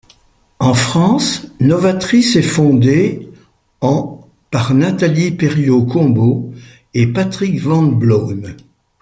[0.57, 3.29] En France, Novatris est fondé
[3.81, 6.55] en par Nathalie Perrio-Combeaux
[6.95, 8.55] et Patrick Van Bloeme.